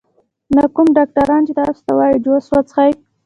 [0.53, 2.91] نو کوم ډاکټران چې تاسو ته وائي جوس څښئ